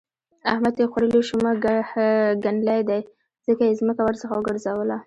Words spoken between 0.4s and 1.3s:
احمد يې خوړلې